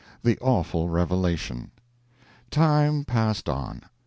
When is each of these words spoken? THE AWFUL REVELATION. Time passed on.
THE 0.23 0.39
AWFUL 0.41 0.89
REVELATION. 0.89 1.69
Time 2.49 3.05
passed 3.05 3.47
on. 3.47 3.83